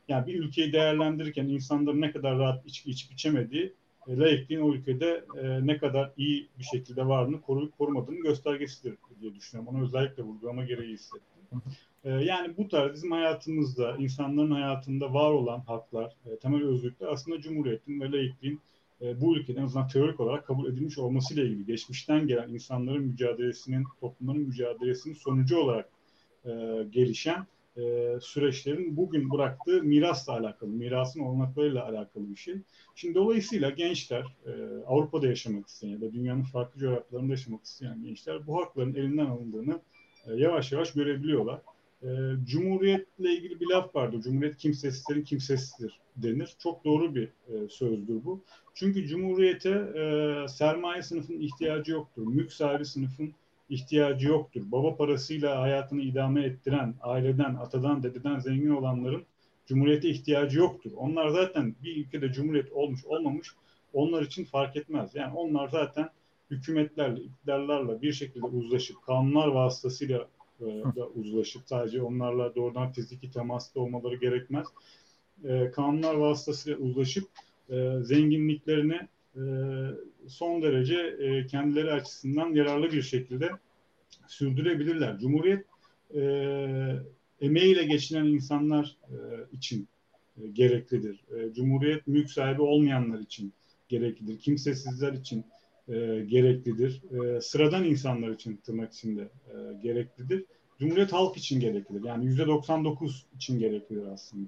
yani 0.08 0.27
bir 0.27 0.39
ülkeyi 0.39 0.74
değerlendirirken 0.74 1.46
insanların 1.46 2.01
ne 2.01 2.12
kadar 2.12 2.38
rahat 2.38 2.65
içki 2.65 2.91
içip 2.91 3.12
içemediği 3.12 3.74
laikliğin 4.08 4.62
o 4.62 4.74
ülkede 4.74 5.25
e, 5.41 5.67
ne 5.67 5.77
kadar 5.77 6.12
iyi 6.17 6.48
bir 6.60 6.63
şekilde 6.63 7.08
varlığını 7.08 7.41
koruyup 7.41 7.77
korumadığını 7.77 8.20
göstergesidir 8.20 8.98
diye 9.22 9.36
düşünüyorum. 9.36 9.75
Onu 9.75 9.84
özellikle 9.84 10.24
vurgulama 10.24 10.65
gereği 10.65 10.93
hissettim. 10.93 11.62
E, 12.03 12.10
yani 12.10 12.58
bu 12.58 12.67
tarz 12.67 12.93
bizim 12.93 13.12
hayatımızda, 13.12 13.98
insanların 13.98 14.51
hayatında 14.51 15.13
var 15.13 15.31
olan 15.31 15.60
haklar, 15.60 16.15
e, 16.25 16.38
temel 16.38 16.63
özgürlükler 16.63 17.08
aslında 17.08 17.41
Cumhuriyet'in 17.41 18.01
ve 18.01 18.12
laikliğin 18.12 18.60
e, 19.01 19.22
bu 19.22 19.38
ülkede 19.38 19.60
en 19.60 19.63
azından 19.63 19.88
teorik 19.88 20.20
olarak 20.20 20.48
kabul 20.48 20.74
edilmiş 20.74 20.98
olmasıyla 20.98 21.43
ilgili 21.43 21.65
geçmişten 21.65 22.27
gelen 22.27 22.50
insanların 22.50 23.03
mücadelesinin, 23.03 23.86
toplumların 24.00 24.41
mücadelesinin 24.41 25.13
sonucu 25.13 25.58
olarak 25.58 25.89
e, 26.46 26.51
gelişen 26.91 27.48
e, 27.78 28.18
süreçlerin 28.22 28.98
bugün 28.98 29.32
bıraktığı 29.32 29.84
mirasla 29.84 30.34
alakalı, 30.34 30.70
mirasın 30.70 31.20
olanaklarıyla 31.20 31.86
alakalı 31.86 32.30
bir 32.30 32.36
şey. 32.36 32.56
Şimdi 32.96 33.16
dolayısıyla 33.16 33.70
gençler, 33.70 34.25
e, 34.46 34.51
Avrupa'da 34.88 35.28
yaşamak 35.28 35.68
isteyen 35.68 35.92
ya 35.92 36.01
da 36.01 36.13
dünyanın 36.13 36.44
farklı 36.44 36.80
coğrafyalarında 36.80 37.34
yaşamak 37.34 37.63
isteyen 37.63 38.04
gençler 38.04 38.48
bu 38.48 38.62
hakların 38.62 38.96
elinden 38.96 39.25
alındığını 39.25 39.82
e, 40.28 40.34
yavaş 40.34 40.72
yavaş 40.72 40.94
görebiliyorlar. 40.94 41.62
E, 42.04 42.08
Cumhuriyetle 42.46 43.34
ilgili 43.34 43.60
bir 43.60 43.68
laf 43.68 43.96
vardı. 43.96 44.22
Cumhuriyet 44.24 44.58
kimsesizlerin 44.58 45.24
kimsesizdir 45.24 46.00
denir. 46.16 46.56
Çok 46.60 46.86
doğru 46.86 47.16
bir 47.16 47.24
e, 47.24 47.70
sözdür 47.70 48.25
bu. 48.25 48.44
Çünkü 48.74 49.08
Cumhuriyete 49.08 49.70
e, 49.70 50.48
sermaye 50.48 51.01
sınıfının 51.01 51.40
ihtiyacı 51.40 51.92
yoktur. 51.92 52.28
Mülk 52.28 52.54
sahibi 52.54 52.86
sınıfın 52.86 53.34
ihtiyacı 53.72 54.28
yoktur. 54.28 54.62
Baba 54.66 54.96
parasıyla 54.96 55.62
hayatını 55.62 56.01
idame 56.01 56.44
ettiren, 56.44 56.96
aileden, 57.01 57.56
atadan, 57.56 58.04
dededen 58.04 58.40
zengin 58.40 58.70
olanların 58.70 59.24
Cumhuriyete 59.66 60.10
ihtiyacı 60.10 60.60
yoktur. 60.60 60.92
Onlar 60.98 61.30
zaten 61.30 61.75
bir 61.84 61.98
ülkede 61.98 62.32
Cumhuriyet 62.34 62.72
olmuş 62.72 63.06
olmamış 63.06 63.48
onlar 63.94 64.22
için 64.22 64.46
fark 64.46 64.75
etmez. 64.75 65.16
Yani 65.16 65.34
onlar 65.34 65.68
zaten 65.68 66.10
hükümetlerle, 66.51 67.22
iktidarlarla 67.22 68.01
bir 68.01 68.13
şekilde 68.13 68.46
uzlaşıp, 68.46 69.01
kanunlar 69.06 69.48
vasıtasıyla 69.48 70.28
e, 70.62 70.66
da 70.96 71.08
uzlaşıp, 71.08 71.62
sadece 71.66 72.01
onlarla 72.01 72.56
doğrudan 72.56 72.92
fiziki 72.92 73.32
temasta 73.32 73.80
olmaları 73.80 74.16
gerekmez. 74.16 74.68
E, 75.44 75.72
kanunlar 75.72 76.16
vasıtasıyla 76.16 76.80
uzlaşıp 76.80 77.28
e, 77.70 77.98
zenginliklerini 78.01 79.08
son 80.27 80.61
derece 80.61 80.95
e, 80.95 81.47
kendileri 81.47 81.91
açısından 81.91 82.53
yararlı 82.53 82.91
bir 82.91 83.01
şekilde 83.01 83.50
sürdürebilirler. 84.27 85.19
Cumhuriyet 85.19 85.65
e, 86.15 86.21
emeğiyle 87.41 87.83
geçinen 87.83 88.25
insanlar 88.25 88.97
e, 89.09 89.15
için 89.51 89.88
gereklidir. 90.53 91.23
Cumhuriyet 91.55 92.07
mülk 92.07 92.31
sahibi 92.31 92.61
olmayanlar 92.61 93.19
için 93.19 93.53
gereklidir. 93.89 94.39
Kimsesizler 94.39 95.13
için 95.13 95.45
gereklidir. 96.27 97.01
Sıradan 97.41 97.83
insanlar 97.83 98.29
için 98.29 98.57
tırnak 98.57 98.93
içinde 98.93 99.29
gereklidir. 99.83 100.45
Cumhuriyet 100.79 101.13
halk 101.13 101.38
için 101.38 101.59
gereklidir. 101.59 102.03
Yani 102.03 102.25
yüzde 102.25 102.47
99 102.47 103.25
için 103.35 103.59
gereklidir 103.59 104.05
aslında. 104.05 104.47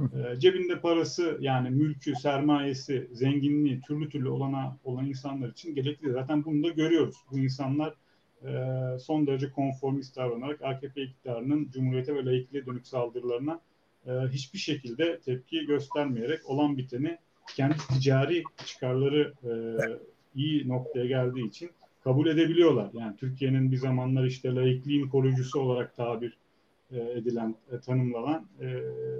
E, 0.00 0.40
cebinde 0.40 0.80
parası 0.80 1.38
yani 1.40 1.70
mülkü, 1.70 2.14
sermayesi, 2.14 3.08
zenginliği, 3.12 3.80
türlü 3.80 4.08
türlü 4.08 4.28
olana 4.28 4.76
olan 4.84 5.06
insanlar 5.06 5.48
için 5.48 5.74
gereklidir. 5.74 6.12
Zaten 6.12 6.44
bunu 6.44 6.64
da 6.64 6.68
görüyoruz. 6.68 7.16
Bu 7.30 7.38
insanlar 7.38 7.94
e, 8.44 8.52
son 8.98 9.26
derece 9.26 9.50
konformist 9.50 10.16
davranarak 10.16 10.62
AKP 10.62 11.02
iktidarının 11.02 11.70
Cumhuriyete 11.72 12.14
ve 12.14 12.24
laikliğe 12.24 12.66
dönük 12.66 12.86
saldırılarına 12.86 13.60
e, 14.06 14.10
hiçbir 14.10 14.58
şekilde 14.58 15.20
tepki 15.20 15.66
göstermeyerek 15.66 16.50
olan 16.50 16.76
biteni 16.76 17.18
kendi 17.56 17.76
ticari 17.76 18.42
çıkarları 18.66 19.32
e, 19.44 19.52
iyi 20.34 20.68
noktaya 20.68 21.06
geldiği 21.06 21.48
için 21.48 21.70
kabul 22.04 22.26
edebiliyorlar. 22.26 22.90
Yani 22.92 23.16
Türkiye'nin 23.16 23.72
bir 23.72 23.76
zamanlar 23.76 24.24
işte 24.24 24.54
laikliğin 24.54 25.08
koruyucusu 25.08 25.60
olarak 25.60 25.96
tabir 25.96 26.36
edilen, 27.00 27.54
e, 27.72 27.80
tanımlanan 27.80 28.46
e, 28.60 28.68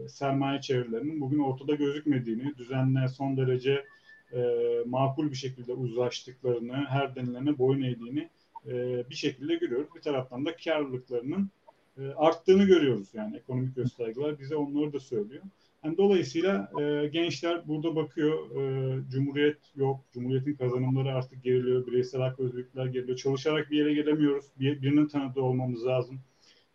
sermaye 0.09 0.61
çevrelerinin 0.61 1.21
bugün 1.21 1.39
ortada 1.39 1.75
gözükmediğini, 1.75 2.57
düzenle 2.59 3.09
son 3.09 3.37
derece 3.37 3.85
e, 4.33 4.43
makul 4.87 5.31
bir 5.31 5.37
şekilde 5.37 5.73
uzlaştıklarını, 5.73 6.73
her 6.73 7.15
denilene 7.15 7.59
boyun 7.59 7.83
eğdiğini 7.83 8.29
e, 8.67 9.05
bir 9.11 9.15
şekilde 9.15 9.55
görüyoruz. 9.55 9.89
Bir 9.97 10.01
taraftan 10.01 10.47
da 10.47 10.57
karlılıklarının 10.57 11.51
e, 11.99 12.09
arttığını 12.09 12.65
görüyoruz. 12.65 13.09
Yani 13.15 13.37
ekonomik 13.37 13.77
göstergeler 13.77 14.39
bize 14.39 14.57
onları 14.57 14.93
da 14.93 15.01
söylüyor. 15.01 15.43
Yani 15.85 15.97
dolayısıyla 15.97 16.71
e, 16.81 17.07
gençler 17.07 17.69
burada 17.69 17.97
bakıyor, 17.97 18.51
e, 18.51 19.03
Cumhuriyet 19.11 19.59
yok, 19.77 20.01
Cumhuriyet'in 20.13 20.55
kazanımları 20.55 21.15
artık 21.15 21.45
geriliyor, 21.45 21.87
bireysel 21.87 22.21
hak 22.21 22.41
özgürlükler 22.41 22.87
geriliyor. 22.87 23.19
Çalışarak 23.19 23.71
bir 23.71 23.77
yere 23.79 23.95
gelemiyoruz, 23.95 24.45
bir, 24.61 24.83
birinin 24.83 25.07
tanıdığı 25.07 25.41
olmamız 25.41 25.87
lazım. 25.87 26.21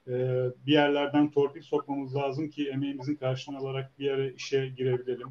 E, 0.09 0.47
bir 0.67 0.71
yerlerden 0.71 1.31
torpil 1.31 1.61
sokmamız 1.61 2.15
lazım 2.15 2.49
ki 2.49 2.69
emeğimizin 2.69 3.15
karşılığını 3.15 3.59
alarak 3.59 3.99
bir 3.99 4.05
yere 4.05 4.33
işe 4.33 4.67
girebilelim. 4.67 5.27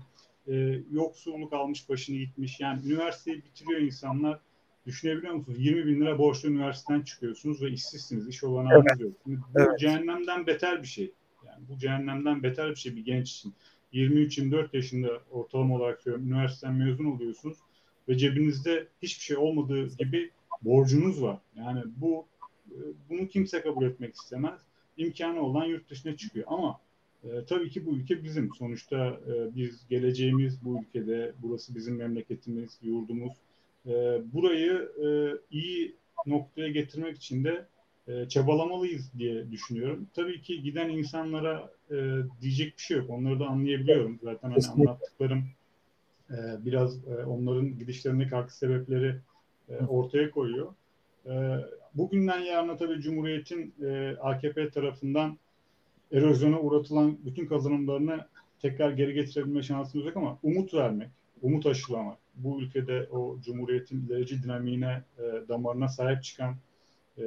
E, 0.49 0.83
yoksulluk 0.91 1.53
almış 1.53 1.89
başını 1.89 2.17
gitmiş. 2.17 2.61
Yani 2.61 2.87
üniversiteyi 2.87 3.45
bitiriyor 3.45 3.81
insanlar. 3.81 4.41
Düşünebiliyor 4.87 5.35
musunuz? 5.35 5.59
20 5.61 5.87
bin 5.87 6.01
lira 6.01 6.19
borçlu 6.19 6.49
üniversiteden 6.49 7.03
çıkıyorsunuz 7.03 7.63
ve 7.63 7.71
işsizsiniz, 7.71 8.29
iş 8.29 8.45
olanağınız 8.45 8.87
evet. 8.91 9.01
yok. 9.01 9.13
bu 9.27 9.61
evet. 9.61 9.79
cehennemden 9.79 10.47
beter 10.47 10.83
bir 10.83 10.87
şey. 10.87 11.13
Yani 11.47 11.69
bu 11.69 11.79
cehennemden 11.79 12.43
beter 12.43 12.71
bir 12.71 12.77
şey 12.77 12.97
bir 12.97 13.05
genç 13.05 13.31
için. 13.31 13.55
23-24 13.93 14.69
yaşında 14.73 15.09
ortalama 15.31 15.77
olarak 15.77 16.03
söylüyorum 16.03 16.33
üniversiteden 16.33 16.75
mezun 16.75 17.05
oluyorsunuz 17.05 17.59
ve 18.09 18.19
cebinizde 18.19 18.89
hiçbir 19.03 19.23
şey 19.23 19.37
olmadığı 19.37 19.89
gibi 19.97 20.31
borcunuz 20.63 21.23
var. 21.23 21.39
Yani 21.57 21.83
bu 21.97 22.27
e, 22.71 22.79
bunu 23.11 23.29
kimse 23.29 23.61
kabul 23.61 23.85
etmek 23.85 24.15
istemez. 24.15 24.61
İmkanı 24.99 25.41
olan 25.41 25.65
yurt 25.65 25.91
dışına 25.91 26.17
çıkıyor. 26.17 26.47
Ama 26.49 26.81
e, 27.25 27.45
tabii 27.49 27.71
ki 27.71 27.87
bu 27.87 27.91
ülke 27.91 28.25
bizim. 28.25 28.55
Sonuçta 28.55 29.07
e, 29.07 29.57
biz 29.57 29.89
geleceğimiz 29.89 30.65
bu 30.65 30.81
ülkede, 30.83 31.33
burası 31.43 31.75
bizim 31.75 31.97
memleketimiz, 31.97 32.79
yurdumuz. 32.83 33.33
E, 33.87 33.93
burayı 34.33 34.93
e, 35.05 35.09
iyi 35.51 35.95
noktaya 36.27 36.69
getirmek 36.69 37.17
için 37.17 37.45
de 37.45 37.67
e, 38.09 38.29
çabalamalıyız 38.29 39.13
diye 39.19 39.51
düşünüyorum. 39.51 40.07
Tabii 40.15 40.41
ki 40.41 40.63
giden 40.63 40.89
insanlara 40.89 41.71
e, 41.91 41.97
diyecek 42.41 42.77
bir 42.77 42.83
şey 42.83 42.97
yok. 42.97 43.11
Onları 43.11 43.41
da 43.41 43.47
anlayabiliyorum. 43.47 44.19
Zaten 44.23 44.51
hani 44.51 44.67
anlattıklarım 44.67 45.45
e, 46.31 46.37
biraz 46.65 47.09
e, 47.09 47.25
onların 47.27 47.79
gidişlerindeki 47.79 48.31
haklı 48.31 48.53
sebepleri 48.53 49.17
e, 49.69 49.77
ortaya 49.77 50.31
koyuyor. 50.31 50.75
E, 51.27 51.33
bugünden 51.99 52.41
yarına 52.41 52.77
tabii 52.77 53.01
Cumhuriyet'in 53.01 53.75
e, 53.83 54.17
AKP 54.21 54.71
tarafından 54.71 55.39
erozyona 56.13 56.61
uğratılan 56.61 57.19
bütün 57.25 57.47
kazanımlarını 57.47 58.27
tekrar 58.63 58.91
geri 58.91 59.15
getirebilme 59.15 59.63
şansımız 59.63 60.07
yok 60.07 60.17
ama 60.17 60.39
umut 60.43 60.75
vermek, 60.75 61.09
umut 61.43 61.67
aşılamak, 61.67 62.19
bu 62.35 62.63
ülkede 62.63 63.09
o 63.11 63.37
Cumhuriyet'in 63.45 64.07
ilerici 64.07 64.43
dinamiğine, 64.43 65.03
e, 65.19 65.49
damarına 65.49 65.89
sahip 65.89 66.23
çıkan 66.23 66.57
e, 67.19 67.23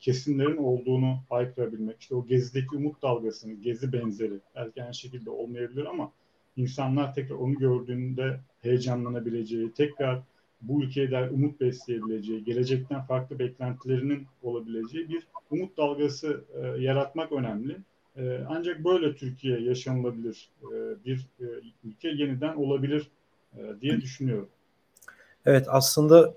kesimlerin 0.00 0.56
olduğunu 0.56 1.18
haykırabilmek. 1.28 2.00
İşte 2.00 2.14
o 2.14 2.26
gezideki 2.26 2.76
umut 2.76 3.02
dalgasını, 3.02 3.52
gezi 3.52 3.92
benzeri 3.92 4.34
belki 4.54 4.82
aynı 4.82 4.94
şekilde 4.94 5.30
olmayabilir 5.30 5.84
ama 5.84 6.12
insanlar 6.56 7.14
tekrar 7.14 7.34
onu 7.34 7.54
gördüğünde 7.54 8.40
heyecanlanabileceği, 8.62 9.72
tekrar 9.72 10.22
bu 10.62 10.82
ülkeye 10.82 11.10
dair 11.10 11.30
umut 11.30 11.60
besleyebileceği, 11.60 12.44
gelecekten 12.44 13.02
farklı 13.02 13.38
beklentilerinin 13.38 14.26
olabileceği 14.42 15.08
bir 15.08 15.26
umut 15.50 15.76
dalgası 15.76 16.44
e, 16.54 16.82
yaratmak 16.82 17.32
önemli. 17.32 17.76
E, 18.16 18.40
ancak 18.48 18.84
böyle 18.84 19.14
Türkiye 19.14 19.60
yaşanılabilir 19.60 20.50
e, 20.62 21.04
bir 21.04 21.26
e, 21.40 21.44
ülke 21.84 22.08
yeniden 22.08 22.54
olabilir 22.54 23.10
e, 23.56 23.60
diye 23.80 24.00
düşünüyorum. 24.00 24.48
Evet 25.46 25.66
aslında 25.68 26.34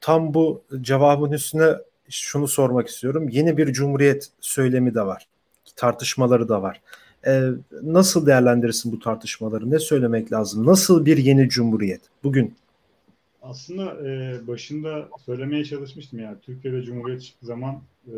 tam 0.00 0.34
bu 0.34 0.62
cevabın 0.80 1.32
üstüne 1.32 1.76
şunu 2.08 2.48
sormak 2.48 2.88
istiyorum. 2.88 3.28
Yeni 3.28 3.56
bir 3.56 3.72
cumhuriyet 3.72 4.28
söylemi 4.40 4.94
de 4.94 5.06
var. 5.06 5.28
Tartışmaları 5.76 6.48
da 6.48 6.62
var. 6.62 6.80
Ee, 7.26 7.50
nasıl 7.82 8.26
değerlendirirsin 8.26 8.92
bu 8.92 8.98
tartışmaları? 8.98 9.70
Ne 9.70 9.78
söylemek 9.78 10.32
lazım? 10.32 10.66
Nasıl 10.66 11.06
bir 11.06 11.16
yeni 11.16 11.48
cumhuriyet 11.48 12.00
bugün? 12.24 12.54
Aslında 13.48 14.08
e, 14.08 14.46
başında 14.46 15.08
söylemeye 15.26 15.64
çalışmıştım 15.64 16.18
yani 16.18 16.36
Türkiye'de 16.42 16.82
cumhuriyet 16.82 17.22
hiçbir 17.22 17.46
zaman 17.46 17.82
e, 18.06 18.16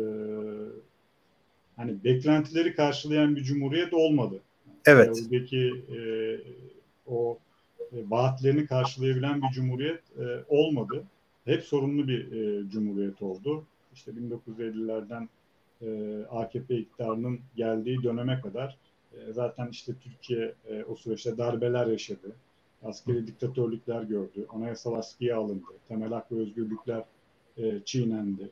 hani 1.75 2.03
beklentileri 2.03 2.75
karşılayan 2.75 3.35
bir 3.35 3.43
cumhuriyet 3.43 3.93
olmadı. 3.93 4.39
Evet. 4.85 5.21
Oradaki 5.23 5.83
e, 5.97 5.99
o 7.07 7.39
e, 7.91 7.97
vaatlerini 8.09 8.67
karşılayabilen 8.67 9.41
bir 9.41 9.47
cumhuriyet 9.47 10.01
e, 10.19 10.23
olmadı. 10.47 11.03
Hep 11.45 11.63
sorunlu 11.63 12.07
bir 12.07 12.31
e, 12.31 12.69
cumhuriyet 12.69 13.21
oldu 13.21 13.65
işte 13.93 14.11
1950'lerden 14.11 15.29
e, 15.81 15.87
AKP 16.29 16.77
iktidarının 16.77 17.39
geldiği 17.55 18.03
döneme 18.03 18.41
kadar 18.41 18.77
e, 19.13 19.33
zaten 19.33 19.67
işte 19.67 19.93
Türkiye 20.03 20.53
e, 20.69 20.83
o 20.83 20.95
süreçte 20.95 21.37
darbeler 21.37 21.87
yaşadı. 21.87 22.35
Askeri 22.83 23.27
diktatörlükler 23.27 24.03
gördü. 24.03 24.45
Anayasal 24.49 24.93
askıya 24.93 25.37
alındı. 25.37 25.65
Temel 25.87 26.09
hak 26.09 26.31
ve 26.31 26.35
özgürlükler 26.35 27.03
e, 27.57 27.79
çiğnendi. 27.85 28.49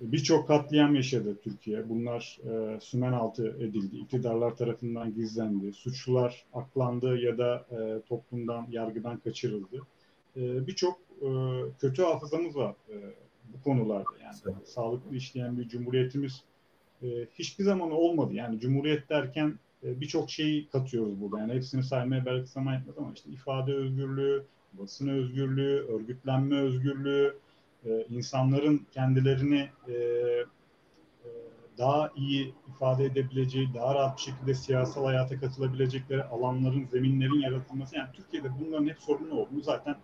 Birçok 0.00 0.48
katliam 0.48 0.94
yaşadı 0.94 1.36
Türkiye. 1.42 1.88
Bunlar 1.88 2.38
e, 2.50 2.80
sümen 2.80 3.12
altı 3.12 3.48
edildi. 3.48 3.96
İktidarlar 3.96 4.56
tarafından 4.56 5.14
gizlendi. 5.14 5.72
Suçlular 5.72 6.44
aklandı 6.52 7.18
ya 7.18 7.38
da 7.38 7.66
e, 7.70 8.00
toplumdan, 8.08 8.66
yargıdan 8.70 9.18
kaçırıldı. 9.18 9.86
E, 10.36 10.66
Birçok 10.66 10.98
e, 11.22 11.28
kötü 11.80 12.02
hafızamız 12.02 12.56
var 12.56 12.74
e, 12.88 12.94
bu 13.54 13.62
konularda 13.62 14.10
yani 14.22 14.36
evet. 14.44 14.68
sağlıklı 14.68 15.16
işleyen 15.16 15.58
bir 15.58 15.68
cumhuriyetimiz 15.68 16.42
e, 17.02 17.06
hiçbir 17.38 17.64
zaman 17.64 17.90
olmadı. 17.90 18.34
Yani 18.34 18.60
cumhuriyet 18.60 19.08
derken 19.08 19.58
birçok 19.84 20.30
şeyi 20.30 20.68
katıyoruz 20.68 21.20
burada. 21.20 21.38
Yani 21.38 21.52
hepsini 21.52 21.82
saymaya 21.82 22.26
belki 22.26 22.50
zaman 22.50 22.74
yetmez 22.74 22.98
ama 22.98 23.12
işte 23.14 23.30
ifade 23.30 23.74
özgürlüğü, 23.74 24.44
basın 24.72 25.08
özgürlüğü, 25.08 25.86
örgütlenme 25.88 26.56
özgürlüğü, 26.56 27.36
e, 27.86 28.06
insanların 28.08 28.86
kendilerini 28.90 29.68
e, 29.88 29.92
e, 29.92 30.46
daha 31.78 32.10
iyi 32.16 32.54
ifade 32.68 33.04
edebileceği, 33.04 33.74
daha 33.74 33.94
rahat 33.94 34.18
bir 34.18 34.22
şekilde 34.22 34.54
siyasal 34.54 35.04
hayata 35.04 35.40
katılabilecekleri 35.40 36.24
alanların, 36.24 36.86
zeminlerin 36.86 37.40
yaratılması. 37.40 37.96
Yani 37.96 38.08
Türkiye'de 38.12 38.48
bunların 38.60 38.86
hep 38.86 38.98
sorunlu 38.98 39.40
olduğunu 39.40 39.62
zaten 39.62 39.96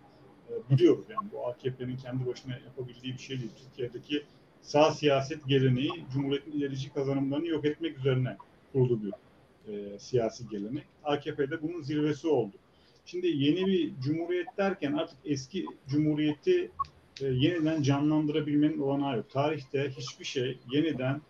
e, 0.49 0.69
biliyoruz. 0.69 1.05
Yani 1.09 1.31
bu 1.31 1.47
AKP'nin 1.47 1.97
kendi 1.97 2.27
başına 2.27 2.53
yapabildiği 2.53 3.13
bir 3.13 3.19
şey 3.19 3.39
değil. 3.39 3.51
Türkiye'deki 3.63 4.23
sağ 4.61 4.91
siyaset 4.91 5.47
geleneği 5.47 6.05
Cumhuriyet'in 6.13 6.51
ilerici 6.51 6.93
kazanımlarını 6.93 7.47
yok 7.47 7.65
etmek 7.65 7.97
üzerine 7.97 8.37
kurulu 8.71 9.03
bir 9.03 9.13
e, 9.67 9.99
siyasi 9.99 10.49
gelenek. 10.49 10.83
AKP'de 11.03 11.61
bunun 11.61 11.81
zirvesi 11.81 12.27
oldu. 12.27 12.55
Şimdi 13.05 13.27
yeni 13.27 13.65
bir 13.65 13.93
cumhuriyet 13.99 14.57
derken 14.57 14.93
artık 14.93 15.17
eski 15.25 15.65
cumhuriyeti 15.87 16.71
e, 17.21 17.25
yeniden 17.25 17.81
canlandırabilmenin 17.81 18.79
olanağı 18.79 19.17
yok. 19.17 19.29
Tarihte 19.29 19.89
hiçbir 19.89 20.25
şey 20.25 20.57
yeniden 20.71 21.21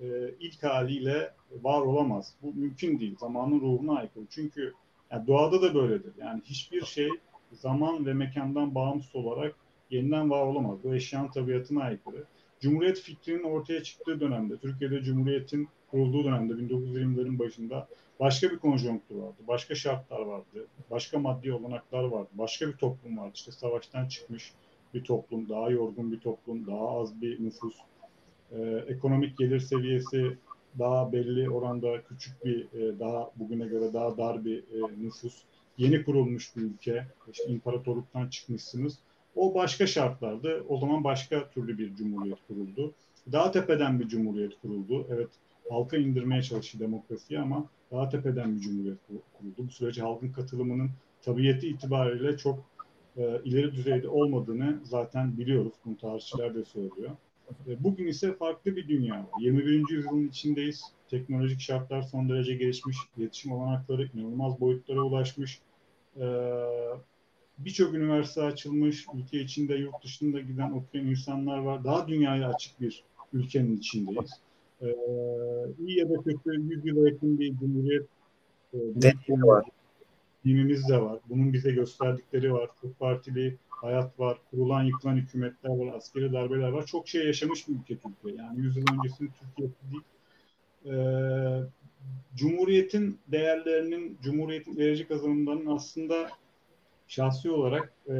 e, 0.00 0.06
ilk 0.40 0.62
haliyle 0.62 1.34
var 1.62 1.80
olamaz. 1.80 2.34
Bu 2.42 2.54
mümkün 2.54 3.00
değil. 3.00 3.16
Zamanın 3.18 3.60
ruhuna 3.60 3.98
aykırı. 3.98 4.24
Çünkü 4.30 4.74
yani 5.10 5.26
doğada 5.26 5.62
da 5.62 5.74
böyledir. 5.74 6.12
Yani 6.18 6.42
hiçbir 6.44 6.84
şey 6.84 7.08
zaman 7.52 8.06
ve 8.06 8.14
mekandan 8.14 8.74
bağımsız 8.74 9.16
olarak 9.16 9.54
yeniden 9.90 10.30
var 10.30 10.46
olamaz. 10.46 10.78
Bu 10.84 10.94
eşyanın 10.94 11.28
tabiatına 11.28 11.82
aykırı. 11.82 12.24
Cumhuriyet 12.60 13.00
fikrinin 13.00 13.42
ortaya 13.42 13.82
çıktığı 13.82 14.20
dönemde, 14.20 14.56
Türkiye'de 14.56 15.02
Cumhuriyet'in 15.02 15.68
kurulduğu 15.94 16.24
dönemde 16.24 16.52
1920'lerin 16.52 17.38
başında 17.38 17.88
başka 18.20 18.50
bir 18.50 18.58
konjonktür 18.58 19.14
vardı, 19.14 19.36
başka 19.48 19.74
şartlar 19.74 20.20
vardı, 20.20 20.66
başka 20.90 21.18
maddi 21.18 21.52
olanaklar 21.52 22.04
vardı, 22.04 22.28
başka 22.32 22.68
bir 22.68 22.72
toplum 22.72 23.18
vardı. 23.18 23.32
İşte 23.34 23.52
savaştan 23.52 24.08
çıkmış 24.08 24.52
bir 24.94 25.04
toplum, 25.04 25.48
daha 25.48 25.70
yorgun 25.70 26.12
bir 26.12 26.20
toplum, 26.20 26.66
daha 26.66 27.00
az 27.00 27.20
bir 27.20 27.44
nüfus, 27.44 27.74
e, 28.52 28.60
ekonomik 28.88 29.38
gelir 29.38 29.60
seviyesi 29.60 30.36
daha 30.78 31.12
belli 31.12 31.50
oranda 31.50 32.02
küçük 32.02 32.44
bir, 32.44 32.72
e, 32.72 32.98
daha 32.98 33.30
bugüne 33.36 33.66
göre 33.66 33.92
daha 33.92 34.18
dar 34.18 34.44
bir 34.44 34.58
e, 34.58 35.02
nüfus, 35.02 35.42
yeni 35.78 36.04
kurulmuş 36.04 36.56
bir 36.56 36.62
ülke, 36.62 37.06
işte 37.32 37.44
imparatorluktan 37.44 38.28
çıkmışsınız. 38.28 38.98
O 39.36 39.54
başka 39.54 39.86
şartlardı. 39.86 40.64
O 40.68 40.76
zaman 40.76 41.04
başka 41.04 41.50
türlü 41.50 41.78
bir 41.78 41.94
cumhuriyet 41.94 42.38
kuruldu. 42.48 42.92
Daha 43.32 43.50
tepeden 43.50 44.00
bir 44.00 44.08
cumhuriyet 44.08 44.60
kuruldu. 44.62 45.06
Evet 45.10 45.28
halka 45.70 45.96
indirmeye 45.96 46.42
çalıştı 46.42 46.78
demokrasiyi 46.80 47.40
ama 47.40 47.66
daha 47.92 48.08
tepeden 48.08 48.56
bir 48.56 48.60
cumhuriyet 48.60 48.98
kuruldu. 49.06 49.68
Bu 49.68 49.72
sürece 49.72 50.02
halkın 50.02 50.32
katılımının 50.32 50.90
tabiiyeti 51.22 51.68
itibariyle 51.68 52.36
çok 52.36 52.64
e, 53.16 53.40
ileri 53.44 53.72
düzeyde 53.72 54.08
olmadığını 54.08 54.80
zaten 54.84 55.38
biliyoruz. 55.38 55.72
Bunu 55.84 55.96
tarihçiler 55.96 56.54
de 56.54 56.64
söylüyor. 56.64 57.10
E, 57.68 57.84
bugün 57.84 58.06
ise 58.06 58.32
farklı 58.32 58.76
bir 58.76 58.88
dünya 58.88 59.14
var. 59.14 59.40
21. 59.40 59.90
yüzyılın 59.90 60.28
içindeyiz. 60.28 60.82
Teknolojik 61.10 61.60
şartlar 61.60 62.02
son 62.02 62.28
derece 62.28 62.54
gelişmiş. 62.54 62.96
İletişim 63.16 63.52
olanakları 63.52 64.08
inanılmaz 64.14 64.60
boyutlara 64.60 65.02
ulaşmış. 65.02 65.60
E, 66.20 66.24
Birçok 67.58 67.94
üniversite 67.94 68.42
açılmış. 68.42 69.06
Ülke 69.14 69.40
içinde, 69.40 69.74
yurt 69.74 70.04
dışında 70.04 70.40
giden 70.40 70.70
okuyan 70.70 71.06
insanlar 71.06 71.58
var. 71.58 71.84
Daha 71.84 72.08
dünyaya 72.08 72.48
açık 72.48 72.80
bir 72.80 73.04
ülkenin 73.32 73.76
içindeyiz. 73.76 74.30
E, 74.82 74.86
iyi 75.78 75.98
ya 75.98 76.10
da 76.10 76.14
kötü 76.14 76.60
100 76.60 76.86
yıla 76.86 77.08
yakın 77.08 77.38
bir 77.38 77.56
cumhuriyet 77.56 78.06
e, 78.74 78.78
var. 79.28 79.64
Dinimiz 80.44 80.88
de 80.88 81.00
var. 81.00 81.18
Bunun 81.28 81.52
bize 81.52 81.70
gösterdikleri 81.70 82.52
var. 82.52 82.70
Çok 82.82 82.98
partili 82.98 83.56
hayat 83.68 84.20
var. 84.20 84.38
Kurulan 84.50 84.82
yıkılan 84.82 85.16
hükümetler 85.16 85.70
var. 85.70 85.94
Askeri 85.96 86.32
darbeler 86.32 86.68
var. 86.68 86.86
Çok 86.86 87.08
şey 87.08 87.26
yaşamış 87.26 87.68
bir 87.68 87.74
ülke 87.74 87.96
Türkiye. 87.96 88.34
Yani 88.34 88.60
100 88.60 88.76
yıl 88.76 88.84
öncesinin 88.92 89.30
Türkiye'si 89.40 89.74
değil. 89.90 90.02
Ee, 90.86 91.62
Cumhuriyetin 92.36 93.18
değerlerinin, 93.28 94.18
Cumhuriyetin 94.22 94.76
verici 94.76 95.08
kazanımlarının 95.08 95.76
aslında 95.76 96.30
şahsi 97.08 97.50
olarak 97.50 97.92
e, 98.08 98.14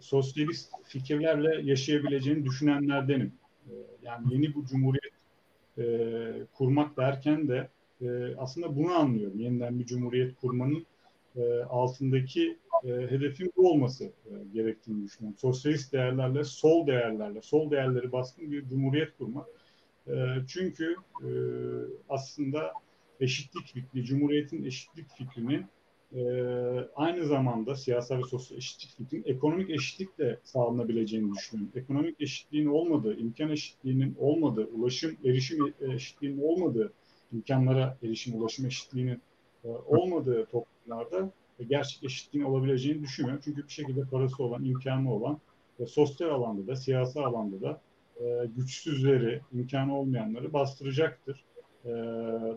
sosyalist 0.00 0.72
fikirlerle 0.84 1.70
yaşayabileceğini 1.70 2.44
düşünenlerdenim. 2.44 3.32
E, 3.66 3.72
yani 4.02 4.34
yeni 4.34 4.54
bu 4.54 4.66
cumhuriyet 4.66 5.17
e, 5.78 5.84
kurmak 6.52 6.96
derken 6.96 7.48
de 7.48 7.68
e, 8.00 8.36
aslında 8.36 8.76
bunu 8.76 8.92
anlıyorum. 8.92 9.40
Yeniden 9.40 9.78
bir 9.78 9.86
cumhuriyet 9.86 10.36
kurmanın 10.36 10.86
e, 11.36 11.62
altındaki 11.62 12.58
e, 12.84 12.88
hedefin 12.88 13.52
bu 13.56 13.70
olması 13.70 14.04
e, 14.04 14.32
gerektiğini 14.52 15.04
düşünüyorum. 15.04 15.38
Sosyalist 15.38 15.92
değerlerle, 15.92 16.44
sol 16.44 16.86
değerlerle, 16.86 17.42
sol 17.42 17.70
değerleri 17.70 18.12
baskın 18.12 18.52
bir 18.52 18.68
cumhuriyet 18.68 19.18
kurmak. 19.18 19.46
E, 20.08 20.14
çünkü 20.48 20.96
e, 21.22 21.28
aslında 22.08 22.72
eşitlik 23.20 23.66
fikri, 23.66 24.04
cumhuriyetin 24.04 24.64
eşitlik 24.64 25.06
fikrini 25.10 25.62
e, 26.14 26.22
aynı 26.96 27.26
zamanda 27.26 27.76
siyasal 27.76 28.18
ve 28.18 28.22
sosyal 28.22 28.58
eşitlik 28.58 28.96
fikrinin 28.96 29.24
ekonomik 29.26 29.70
eşitlikle 29.70 30.38
sağlanabileceğini 30.44 31.34
düşünüyorum. 31.34 31.72
Ekonomik 31.76 32.20
eşitliğin 32.20 32.66
olmadığı, 32.66 33.16
imkan 33.16 33.50
eşitliğinin 33.50 34.16
olmadığı, 34.18 34.66
ulaşım, 34.66 35.16
erişim 35.24 35.74
eşitliğinin 35.80 36.42
olmadığı, 36.42 36.92
imkanlara 37.32 37.98
erişim, 38.02 38.40
ulaşım 38.40 38.66
eşitliğinin 38.66 39.22
e, 39.64 39.68
olmadığı 39.68 40.46
toplumlarda 40.46 41.30
gerçek 41.68 42.04
eşitliğin 42.04 42.44
olabileceğini 42.44 43.02
düşünmüyorum. 43.02 43.42
Çünkü 43.44 43.64
bir 43.64 43.72
şekilde 43.72 44.02
parası 44.02 44.42
olan, 44.42 44.64
imkanı 44.64 45.14
olan 45.14 45.38
ve 45.80 45.86
sosyal 45.86 46.30
alanda 46.30 46.66
da, 46.66 46.76
siyasi 46.76 47.20
alanda 47.20 47.60
da 47.60 47.80
e, 48.20 48.46
güçsüzleri, 48.56 49.40
imkanı 49.52 49.98
olmayanları 49.98 50.52
bastıracaktır. 50.52 51.44
E, 51.88 51.92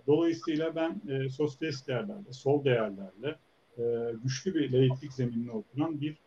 dolayısıyla 0.07 0.75
ben 0.75 1.01
e, 1.09 1.29
sosyalist 1.29 1.87
değerlerle, 1.87 2.31
sol 2.31 2.65
değerlerle 2.65 3.35
e, 3.77 3.83
güçlü 4.23 4.55
bir 4.55 4.71
laiklik 4.71 5.13
zeminine 5.13 5.51
oturan 5.51 6.01
bir 6.01 6.17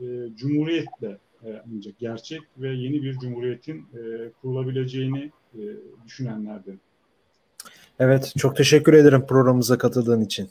e, 0.00 0.36
cumhuriyetle 0.36 1.18
e, 1.44 1.62
ancak 1.74 1.98
gerçek 1.98 2.40
ve 2.58 2.68
yeni 2.68 3.02
bir 3.02 3.18
cumhuriyetin 3.18 3.78
e, 3.78 4.30
kurulabileceğini 4.42 5.30
e, 5.54 5.62
düşünenlerden. 6.06 6.80
Evet, 7.98 8.32
çok 8.38 8.56
teşekkür 8.56 8.92
ederim 8.92 9.26
programımıza 9.26 9.78
katıldığın 9.78 10.20
için. 10.20 10.48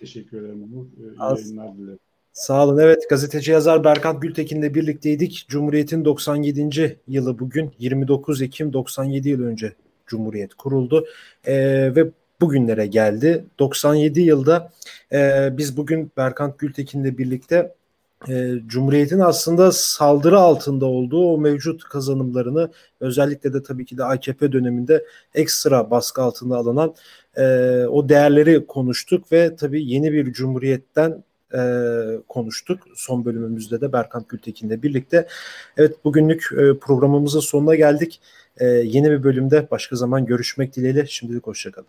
Teşekkür 0.00 0.40
ederim 0.40 0.62
Umur. 0.62 0.86
İyi 0.86 1.42
yayınlar 1.42 1.78
dilerim. 1.78 1.98
Sağ 2.32 2.64
olun. 2.66 2.78
Evet 2.78 3.10
gazeteci 3.10 3.50
yazar 3.50 3.84
Berkant 3.84 4.22
Gültekin'le 4.22 4.74
birlikteydik. 4.74 5.44
Cumhuriyet'in 5.48 6.04
97. 6.04 6.98
yılı 7.08 7.38
bugün 7.38 7.72
29 7.78 8.42
Ekim 8.42 8.72
97 8.72 9.28
yıl 9.28 9.42
önce 9.42 9.74
Cumhuriyet 10.12 10.54
kuruldu 10.54 11.06
e, 11.44 11.54
ve 11.96 12.10
bugünlere 12.40 12.86
geldi. 12.86 13.44
97 13.58 14.20
yılda 14.20 14.72
e, 15.12 15.48
biz 15.52 15.76
bugün 15.76 16.12
Berkant 16.16 16.58
Gültekin'le 16.58 17.18
birlikte 17.18 17.74
e, 18.28 18.52
Cumhuriyet'in 18.66 19.18
aslında 19.18 19.72
saldırı 19.72 20.38
altında 20.38 20.86
olduğu 20.86 21.32
o 21.32 21.38
mevcut 21.38 21.84
kazanımlarını 21.84 22.70
özellikle 23.00 23.52
de 23.52 23.62
tabii 23.62 23.84
ki 23.84 23.98
de 23.98 24.04
AKP 24.04 24.52
döneminde 24.52 25.04
ekstra 25.34 25.90
baskı 25.90 26.22
altında 26.22 26.56
alınan 26.56 26.94
e, 27.36 27.42
o 27.90 28.08
değerleri 28.08 28.66
konuştuk 28.66 29.32
ve 29.32 29.56
tabii 29.56 29.84
yeni 29.84 30.12
bir 30.12 30.32
Cumhuriyet'ten 30.32 31.24
e, 31.54 31.60
konuştuk. 32.28 32.78
Son 32.94 33.24
bölümümüzde 33.24 33.80
de 33.80 33.92
Berkant 33.92 34.28
Gültekin'le 34.28 34.82
birlikte. 34.82 35.26
Evet 35.76 36.04
bugünlük 36.04 36.48
e, 36.52 36.78
programımızın 36.78 37.40
sonuna 37.40 37.74
geldik. 37.74 38.20
E, 38.56 38.66
yeni 38.66 39.10
bir 39.10 39.22
bölümde 39.22 39.70
başka 39.70 39.96
zaman 39.96 40.26
görüşmek 40.26 40.76
dileğiyle. 40.76 41.06
Şimdilik 41.06 41.46
hoşçakalın. 41.46 41.88